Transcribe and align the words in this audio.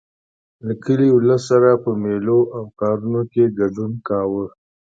له 0.65 0.73
کلي 0.83 1.09
ولس 1.11 1.41
سره 1.51 1.69
په 1.83 1.91
مېلو 2.03 2.39
او 2.57 2.63
کارونو 2.79 3.21
کې 3.31 3.53
ګډون 3.59 3.91
کاوه. 4.07 4.45